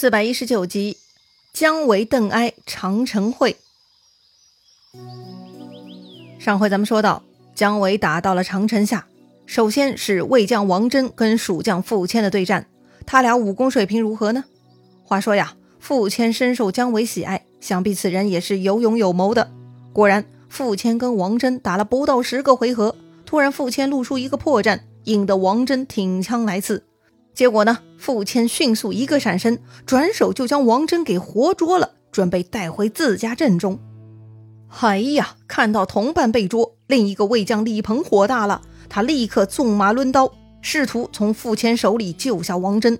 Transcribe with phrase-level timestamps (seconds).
[0.00, 0.96] 四百一十九集，
[1.52, 3.56] 姜维邓艾长城会。
[6.38, 9.08] 上回咱们说到，姜维打到了长城下，
[9.44, 12.68] 首先是魏将王真跟蜀将傅谦的对战，
[13.06, 14.44] 他俩武功水平如何呢？
[15.02, 19.50] 话说呀，傅谦深受姜维喜爱，想必此人也是有勇有谋的。
[19.92, 22.94] 果然，傅谦跟王真打了不到十个回合，
[23.26, 26.84] 突然傅谦露出一个破绽，引得王真挺枪来刺。
[27.38, 27.78] 结果呢？
[27.96, 33.78] 傅谦迅速一个闪身，转手就将王真给活捉了，准备带回自家阵中。
[34.80, 42.98] 哎呀，看到同伴被捉，另一个魏将李鹏火大了，他立刻纵马抡刀，试图从傅谦手里救下王真。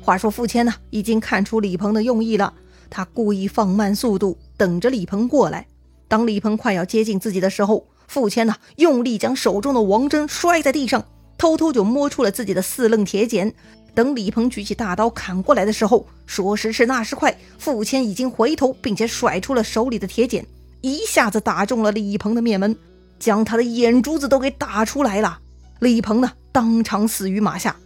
[0.00, 2.54] 话说傅谦呢，已经看出李鹏的用意了，
[2.88, 5.66] 他故意放慢速度，等着李鹏过来。
[6.06, 11.04] 当李鹏快要接近自己的时候，傅谦呢，用力将手中的王真摔在地上，
[11.36, 13.52] 偷偷就摸出了自己的四棱铁剪。
[13.94, 20.46] 等李鹏举起大刀砍过来的时候，说时迟那时快，傅谦已经回头，并且甩出了手里的铁剪，
[20.80, 22.76] 一下子打中了李鹏的面门，
[23.18, 25.38] 将他的眼珠子都给打出来了。
[25.80, 27.76] 李鹏呢，当场死于马下。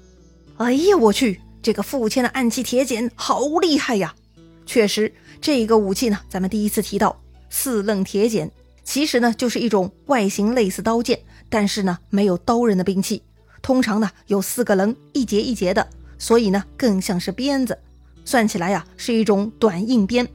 [0.56, 4.14] 哎呀，我去，这个傅谦的暗器铁剪好厉害呀！
[4.66, 8.50] 确实，这个武器呢，咱们第一次提到四棱铁剪，
[8.82, 13.22] 其实呢，就是一种外形类似刀剑，但是呢，没有刀刃的兵器。
[13.64, 17.78] 通常呢有四个棱，一节一节的，所以呢更像是鞭子。
[18.22, 20.28] 算起来呀是一种短硬鞭。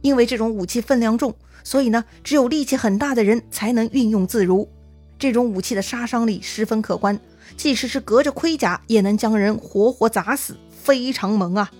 [0.00, 4.66] 因为这种武器分量重，所以呢只有力气很大的人才能运用自如。
[5.18, 7.20] 这种武器的杀伤力十分可观，
[7.54, 11.70] 即使是隔着盔甲也能将人活活砸死，非常猛啊！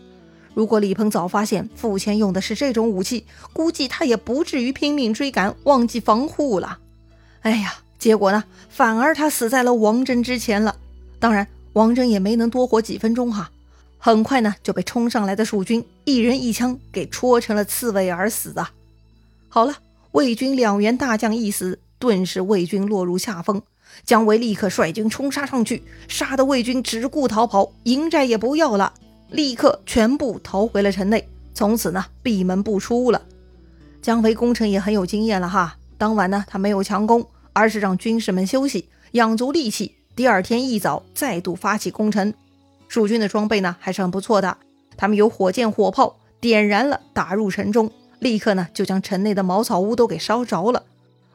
[0.52, 6.78] 如果李鹏早发现傅谦用的是这种武器，估计他也不至于拼命追赶，忘记防护了。
[7.40, 10.76] 哎呀，结果呢反而他死在了王真之前了。
[11.20, 13.50] 当然，王真也没能多活几分钟哈，
[13.98, 18.72] 很快呢就被冲上来的蜀军一人一枪给戳成了刺猬而死啊！
[19.48, 19.76] 好了，
[20.12, 23.62] 魏军两员大将一死，顿时魏军落入下风。
[24.04, 28.94] 姜维立刻率军冲杀上去，杀得魏军只顾逃跑，营寨也不要了，
[29.28, 33.20] 立刻全部逃回了城内，从此呢闭门不出了。
[34.00, 39.96] 姜维攻城也很有经验了哈，当晚呢他没有强攻，而是让军士们休息，养足力气。
[40.16, 42.34] 第二天一早，再度发起攻城。
[42.88, 44.58] 蜀军的装备呢还是很不错的，
[44.96, 50.82] 他们有火箭、火炮，点燃了，打入城中，立刻呢就将城内的茅草屋都给烧着了。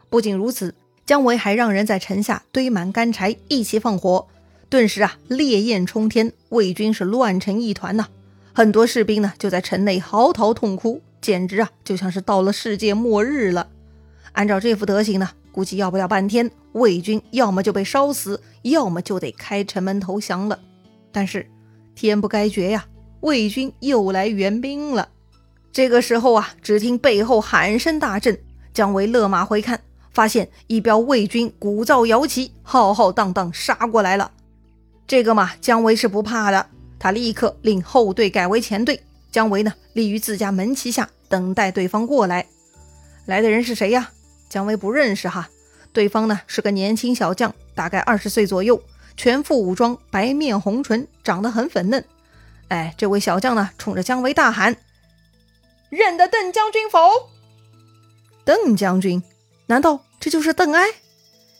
[0.09, 0.75] 不仅如此，
[1.05, 4.27] 姜维还让人在城下堆满干柴，一起放火，
[4.69, 8.09] 顿时啊烈焰冲天，魏军是乱成一团呐。
[8.53, 13.69] 很多士兵呢就在城内嚎啕痛哭，简直啊就像是到了世界末日了。
[14.33, 15.31] 按照这副德行呢。
[15.55, 20.59] 估计要不了半天，魏军要么就被烧死，要么就得开城门投降了。
[21.13, 21.49] 但是
[21.95, 22.85] 天不该绝呀，
[23.21, 25.07] 魏军又来援兵了。
[25.71, 28.37] 这个时候啊，只听背后喊声大震，
[28.73, 29.79] 姜维勒马回看，
[30.11, 34.29] 发现一彪魏军鼓噪摇旗，浩浩荡荡杀过来了。
[35.07, 36.67] 这个嘛，姜维是不怕的，
[36.99, 39.01] 他立刻令后队改为前队。
[39.31, 42.45] 姜维呢，立于自家门旗下，等待对方过来。
[43.25, 44.11] 来的人是谁呀？
[44.55, 45.49] 姜维不认识哈，
[45.91, 48.81] 对方呢是个年轻小将，大概二十岁左右，
[49.17, 52.05] 全副武装，白面红唇，长得很粉嫩。
[52.69, 54.77] 哎，这位小将呢，冲着姜维大喊
[55.91, 56.97] ：“认得邓将军否？”
[58.45, 59.21] 邓将军？
[59.65, 60.85] 难道这就是邓艾？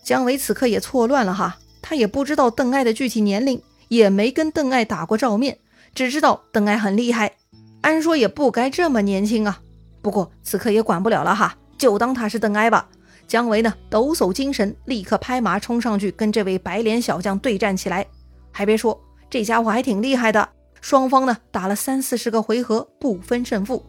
[0.01, 5.59] 姜维此刻也错乱了哈，他也不知道邓艾的具体年龄，也没跟邓艾打过照面，
[5.93, 7.33] 只知道邓艾很厉害，
[7.81, 9.59] 按说也不该这么年轻啊。
[10.01, 11.57] 不过此刻也管不了了哈。
[11.77, 12.87] 就当他是邓艾吧。
[13.27, 18.05] 姜维呢，抖擞精神，立刻拍马冲上去，跟这位白脸小将对战起来。
[18.51, 18.99] 还别说，
[19.29, 20.47] 这家伙还挺厉害的。
[20.79, 23.83] 双方呢，打了三四十个回合，不分胜负。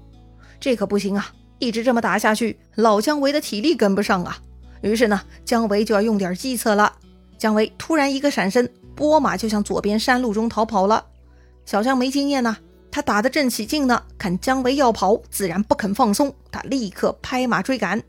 [0.59, 1.31] 这可不行啊！
[1.59, 4.39] 一直这么打下去，老姜维的体力跟不上啊。
[4.81, 6.93] 于是呢，姜维就要用点计策了。
[7.37, 11.05] 姜维突然一个闪身，拨马就向左边山路中逃跑了。
[11.67, 12.57] 小将没经验呐。
[12.91, 16.35] 他打得正起劲呢，看姜维要跑，自然不肯放松。
[16.51, 18.03] 他立刻拍马追赶，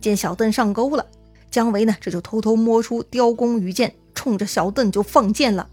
[0.00, 1.06] 见小邓上钩了，
[1.50, 5.66] 姜维呢这就偷偷摸出雕弓羽箭，冲着小邓就放箭了。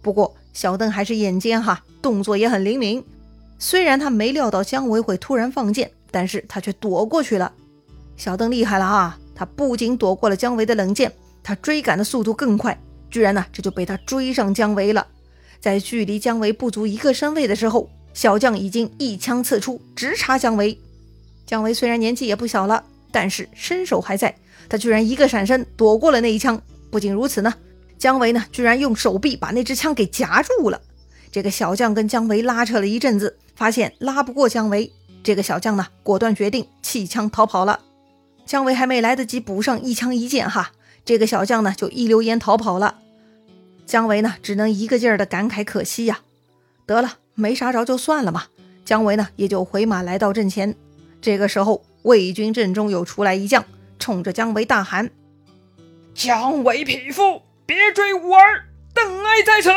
[0.00, 3.04] 不过小邓还是眼尖哈，动作也很灵敏。
[3.58, 7.52] 虽然他没料到姜维会突然放箭，但是他却躲过去了。
[8.16, 11.12] 小邓厉害了啊，他不仅躲过了姜维的冷箭，
[11.44, 12.76] 他追赶的速度更快，
[13.08, 15.06] 居然呢这就被他追上姜维了。
[15.62, 20.76] 在距离姜维不足一个身位的时候，小将已经一枪刺出，直插姜维。
[21.46, 22.82] 姜维虽然年纪也不小了，
[23.12, 24.34] 但是身手还在，
[24.68, 26.60] 他居然一个闪身躲过了那一枪。
[26.90, 27.54] 不仅如此呢，
[27.96, 30.80] 姜维呢居然用手臂把那支枪给夹住了。
[31.30, 34.92] 这个小将跟姜维拉扯了一阵子，发现拉不过姜维，
[35.22, 37.78] 这个小将呢，果断决定弃枪逃跑了。
[38.44, 40.72] 姜维还没来得及补上一枪一箭，哈，
[41.04, 42.96] 这个小将呢就一溜烟逃跑了。
[43.92, 46.20] 姜维呢，只能一个劲儿的感慨可惜呀。
[46.86, 48.44] 得了，没杀着就算了嘛。
[48.86, 50.74] 姜维呢，也就回马来到阵前。
[51.20, 53.62] 这个时候，魏军阵中有出来一将，
[53.98, 55.10] 冲着姜维大喊
[56.16, 59.68] ：“姜维匹夫，别追吾儿，邓艾在此！”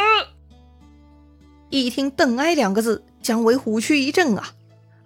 [1.70, 4.54] 一听“邓艾”两个字，姜维虎躯一震啊！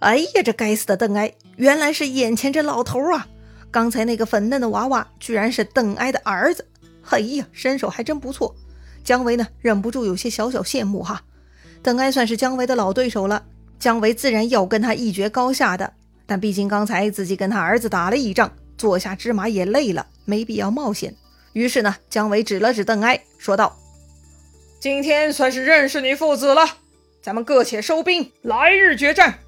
[0.01, 3.27] 哎呀，这该死的邓艾，原来是眼前这老头啊！
[3.71, 6.67] 刚才那个粉嫩的娃娃，居然是邓艾的儿子。
[7.09, 8.55] 哎呀，身手还真不错。
[9.09, 11.23] 姜维呢，忍不住有些小小羡慕哈。
[11.81, 13.43] 邓艾算是姜维的老对手了，
[13.79, 15.91] 姜维自然要跟他一决高下的。
[16.27, 21.11] 但毕竟刚才自己跟他儿子打了一仗，坐下芝麻也累了，没必要冒险。
[21.53, 23.75] 于是呢，姜维指了指邓艾，说道
[24.79, 26.63] ：“今天算是认识你父子了，
[27.23, 29.39] 咱们各且收兵，来日决战。”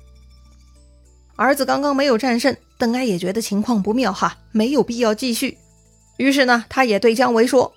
[1.37, 5.59] 儿子刚刚没有战胜，邓艾也觉得情况不妙哈，没有必要继续。
[6.17, 7.71] 于是呢，他也对姜维说：“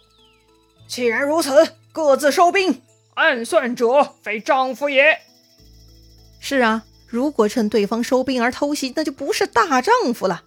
[0.95, 1.51] 既然如此，
[1.93, 2.81] 各自收兵。”
[3.15, 5.19] 暗算者非丈夫也。
[6.39, 10.45] 是啊，如果趁对方收兵而偷袭，那就不是大丈夫了。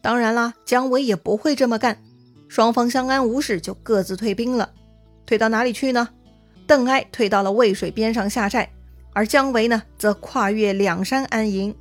[0.00, 2.02] 当然啦，姜维也不会这么干。
[2.48, 4.70] 双方相安无事，就各自退兵了。
[5.26, 6.08] 退到哪里去呢？
[6.66, 8.72] 邓艾退到了渭水边上下寨，
[9.12, 11.74] 而姜维呢，则跨越两山安营。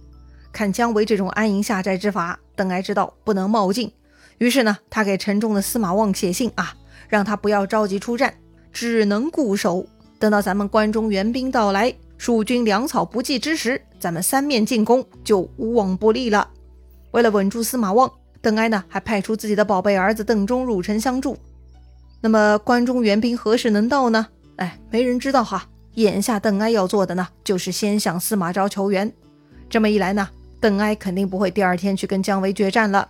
[0.52, 3.94] 看姜维这种安营下寨之法，邓艾知道不能冒进，
[4.38, 6.76] 于是呢，他给沉重的司马望写信啊，
[7.12, 8.34] 让他不要着急出战，
[8.72, 9.86] 只能固守。
[10.18, 16.48] 等到咱们关中援兵到来，蜀军粮草不济之时，咱们三面进攻就无往不利了。
[17.12, 18.10] 为了稳住司马望，
[18.42, 21.38] 邓艾呢还派出自己的宝贝儿子邓忠入城相助。
[22.22, 24.28] 那么关中援兵何时能到呢？
[24.56, 25.68] 哎，没人知道哈。
[25.96, 29.12] 眼下邓艾要做的呢，就是先向司马昭求援。
[29.70, 30.30] 这么一来呢，
[30.62, 33.10] 邓艾肯定不会第二天去跟姜维决战了。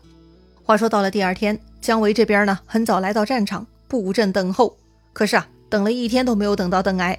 [0.64, 3.68] 话说到了第二天，姜维这边呢，很早来到战场
[4.00, 4.78] 布阵等候。
[5.14, 5.48] 可是啊。
[5.72, 7.18] 等了一天都没有等到邓艾，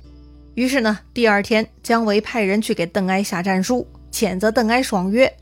[0.53, 5.35] 于是呢，第二天姜维派人去给邓艾下战书，谴责邓艾爽约。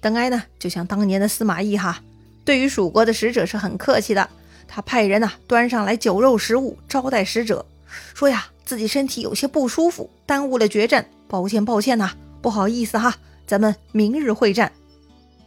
[0.00, 2.02] 邓艾呢，就像当年的司马懿哈，
[2.44, 4.28] 对于蜀国的使者是很客气的。
[4.66, 7.64] 他派人呐端上来酒肉食物招待使者，
[8.12, 12.10] 说呀自己身体有些不舒服，耽误了决战，抱歉抱歉呐，
[12.42, 13.14] 不好意思哈，
[13.46, 14.72] 咱们明日会战，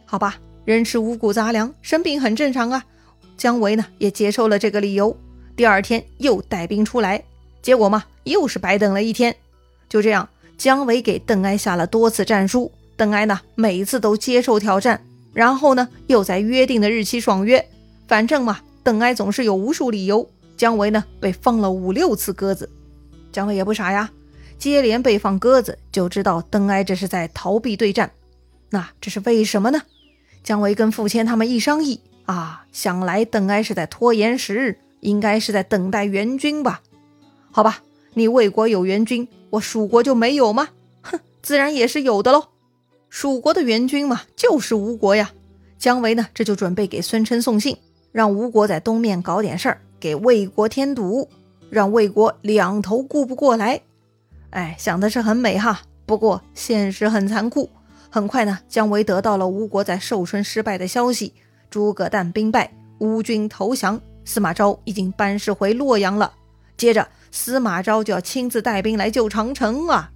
[0.06, 0.38] 好吧？
[0.64, 2.82] 人吃五谷杂粮，生病很正常啊。
[3.36, 5.14] 姜维呢也接受了这个理由。
[5.56, 7.22] 第二天又带兵出来，
[7.60, 9.34] 结果嘛，又是白等了一天。
[9.88, 17.68] 就这样，姜维给邓艾下了多次战书，邓艾呢每次都接受挑战，然后呢又在约定的日期爽约。
[18.08, 20.28] 反正嘛，邓艾总是有无数理由。
[20.56, 22.70] 姜维呢被放了五六次鸽子，
[23.32, 24.10] 姜维也不傻呀，
[24.58, 28.10] 接连被放鸽子，就知道邓艾这是在逃避对战。
[28.70, 29.82] 那这是为什么呢？
[30.44, 34.78] 姜维跟傅谦他们一商议啊，想来邓艾是在拖延时日。
[35.02, 36.80] 应该是在等待援军吧？
[37.50, 37.82] 好吧，
[38.14, 40.68] 你魏国有援军，我蜀国就没有吗？
[41.02, 42.44] 哼，自然也是有的喽。
[43.10, 45.32] 蜀国的援军嘛，就是吴国呀。
[45.76, 47.76] 姜维呢，这就准备给孙琛送信，
[48.12, 51.28] 让吴国在东面搞点事儿，给魏国添堵，
[51.68, 53.82] 让魏国两头顾不过来。
[54.50, 57.68] 哎，想的是很美哈，不过现实很残酷。
[58.08, 61.34] 很快呢，姜维得到了吴国在寿春失败的消息，
[61.68, 64.00] 诸葛诞兵败，吴军投降。
[64.24, 66.32] 司马昭已经班师回洛阳了，
[66.76, 70.10] 接着司马昭就要亲自带兵来救长城啊！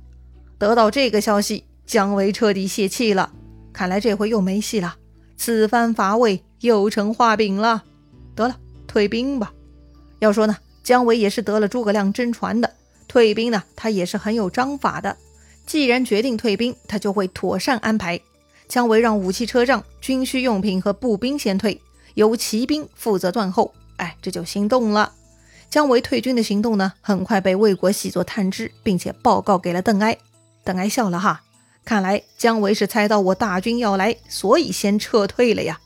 [0.59, 3.33] 得到这个消息，姜维彻底泄气了，
[3.73, 4.97] 看来这回又没戏了，
[5.37, 7.85] 此番伐魏又成画饼了。
[8.35, 9.53] 得了，退兵吧。
[10.19, 12.71] 要说呢，姜维也是得了诸葛亮真传的，
[13.09, 15.17] 退兵呢，他也是很有章法的。
[15.67, 18.21] 既然决定退兵，他就会妥善安排。
[18.69, 21.81] 姜维让武器、车仗、军需用品和步兵先退，
[22.15, 23.75] 由骑兵负责断后。
[23.97, 25.13] 哎，这就心动了。
[25.69, 30.17] 姜维退军的行动呢，很快被魏国细作探知，并且报告给了邓艾。
[30.65, 31.43] 邓艾笑了哈，
[31.85, 35.81] 看来姜维是猜到我大军要来，所以先撤退了呀。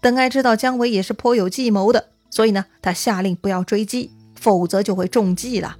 [0.00, 5.76] 邓艾知道姜维也是颇有计谋的，所以呢，他下令不要追击，否则就会中计了。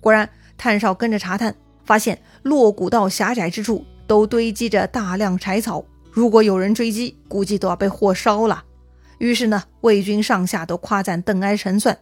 [0.00, 8.62] 果然，探哨跟着查探，发现洛谷道狭窄之处都堆积着大量柴草，如果有人追击，估计都要被火烧了。
[9.18, 11.96] 于是呢，魏军上下都夸赞邓艾神算，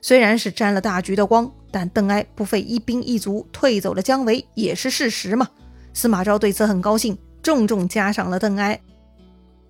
[0.00, 5.48] 虽然是沾了大局的光，但邓艾不费一兵一卒退走了姜维也是事实嘛。
[5.94, 8.80] 司马昭对此很高兴，重重加赏了邓艾。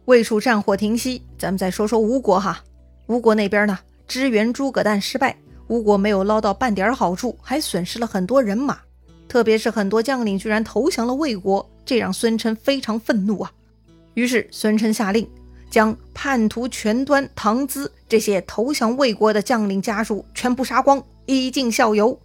[0.04, 2.62] 魏蜀战火停息，咱们再说说吴国哈。
[3.06, 8.78] 吴国那边呢，支援诸葛诞失败，吴国没有捞到半点好处，还损失了很多人马。
[9.28, 13.50] 特别是很多将领居然投降了魏国，这让孙琛非常愤怒啊。
[14.14, 15.28] 于是孙琛下令，
[15.72, 22.20] 将叛徒全端、唐咨这些投降魏国的将领家属全部杀光，以儆效尤。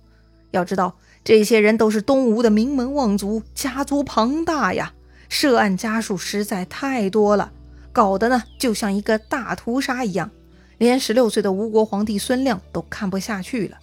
[0.52, 4.92] 要知道，这些人都是东吴的名门望族，家族庞大呀，
[5.30, 7.54] 涉案家属实在太多了，
[7.94, 10.30] 搞得呢就像一个大屠杀一样，
[10.78, 13.78] 连十六岁的吴国皇帝孙亮都看不下去了。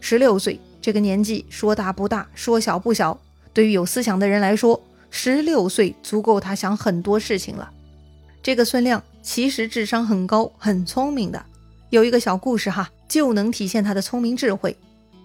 [0.00, 3.20] 十六岁这个年纪，说大不大，说小不小，
[3.52, 7.70] 对于有思想的人来说，十六岁足够他想很多事情了。
[8.42, 11.44] 这个孙亮其实智商很高，很聪明的。
[11.90, 14.76] 有一个小故事哈，就能体现他的聪明智慧。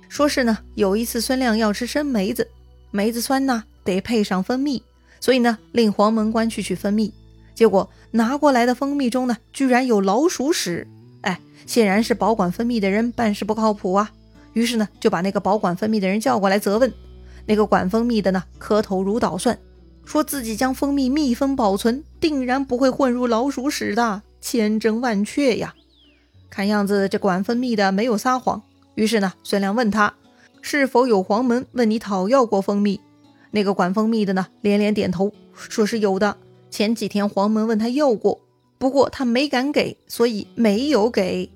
[0.09, 2.47] 说是呢，有一次孙亮要吃生梅子，
[2.91, 4.81] 梅子酸呢，得配上蜂蜜，
[5.19, 7.13] 所以呢，令黄门官去取蜂蜜。
[7.55, 10.87] 结果拿过来的蜂蜜中呢，居然有老鼠屎。
[11.21, 14.11] 哎，显然是保管蜂蜜的人办事不靠谱啊。
[14.53, 16.91] 于是呢，就把那个保管蜂蜜的人叫过来责问。
[17.45, 19.57] 那个管蜂蜜的呢，磕头如捣蒜，
[20.05, 25.73] 说自己将蜂蜜密封保存，定然不会混入老鼠屎的，千真万确呀。
[26.49, 28.61] 看样子这管蜂蜜的没有撒谎。
[28.95, 30.13] 于是呢，孙亮问他
[30.61, 32.99] 是否有黄门问你讨要过蜂蜜。
[33.51, 36.37] 那个管蜂蜜的呢，连连点头，说是有的。
[36.69, 38.41] 前几天黄门问他要过，
[38.77, 41.49] 不过他没敢给，所以没有给。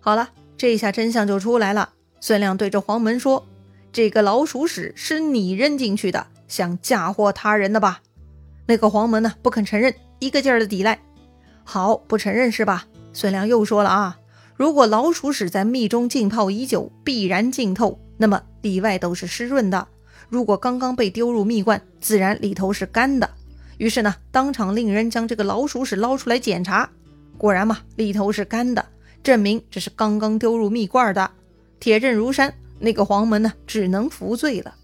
[0.00, 1.90] 好了，这下真相就出来了。
[2.20, 3.46] 孙亮对着黄门说
[3.92, 8.00] ：“这个老鼠屎是你扔进去的，想嫁祸他人的吧？”
[8.66, 10.98] 那个黄门呢，不肯承认，一个劲儿的抵赖。
[11.64, 12.86] 好，不承认是吧？
[13.12, 14.18] 孙良又说了啊。
[14.56, 19.86] 如果老鼠屎在蜜中浸泡已久，必然浸透，那么里外都是湿润的。
[20.28, 23.30] 如果刚刚被丢入蜜罐，自然里头是干的。
[23.78, 26.88] 于是呢，当场令人将这个老鼠屎捞出来检查，
[27.36, 28.84] 果然嘛，里头是干的，
[29.22, 31.30] 证明这是刚刚丢入蜜罐的，
[31.78, 32.52] 铁证如山。
[32.78, 34.74] 那个黄门呢，只能服罪了。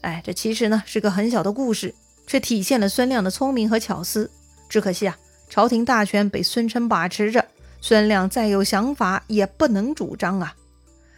[0.00, 1.94] 哎，这其实呢是个很小的故事，
[2.26, 4.30] 却体现了孙亮的聪明和巧思。
[4.68, 5.16] 只可惜啊，
[5.48, 7.44] 朝廷大权被孙琛把持着。
[7.80, 10.54] 孙亮再有想法也不能主张啊！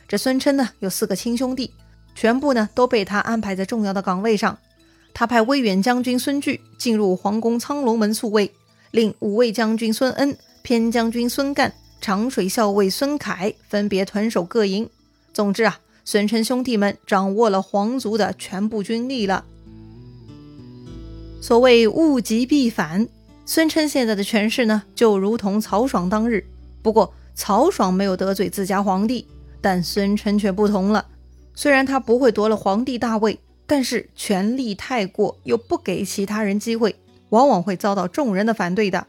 [0.06, 1.72] 这孙琛呢有四个亲兄弟，
[2.14, 4.58] 全部呢都被他安排在重要的岗位上。
[5.14, 8.52] 他派威远将军孙据进入皇宫苍龙门宿卫，
[8.90, 14.88] 令五位将军孙恩、偏将军孙干、长水校尉孙凯分别屯守各营。
[15.32, 19.44] 总之啊，孙琛兄弟们掌握了皇族的全部军力了。
[21.40, 23.06] 所谓物极必反。
[23.46, 26.44] 孙琛现在的权势呢，就如同曹爽当日。
[26.82, 29.24] 不过曹爽没有得罪自家皇帝，
[29.60, 31.06] 但孙琛却不同了。
[31.54, 33.38] 虽然他不会夺了皇帝大位，
[33.68, 36.96] 但是权力太过，又不给其他人机会，
[37.28, 39.06] 往往会遭到众人的反对的。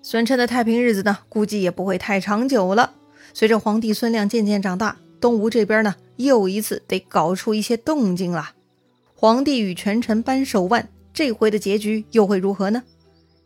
[0.00, 2.94] 孙琛的太平日子呢，估计也不会太长久了。
[3.34, 8.52] 随着皇帝孙亮渐渐长大，东吴这边呢，又一次得搞出一些动静了。
[9.14, 12.84] 皇帝与权臣扳手腕，这回的结局又会如何呢？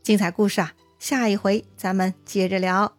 [0.02, 2.92] 精彩故事啊，下一回咱们接着聊。